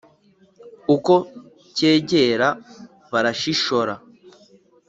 [0.95, 1.15] Ukwo
[1.75, 2.47] cyegera
[3.11, 3.93] barashishora,